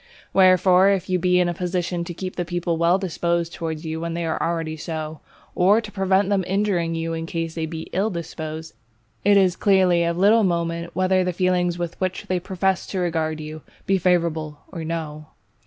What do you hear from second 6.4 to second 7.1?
injuring